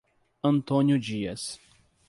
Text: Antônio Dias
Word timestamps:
Antônio 0.41 0.97
Dias 0.97 1.59